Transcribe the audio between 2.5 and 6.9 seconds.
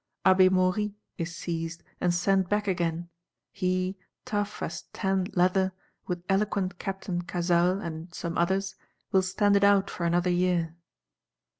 again: he, tough as tanned leather, with eloquent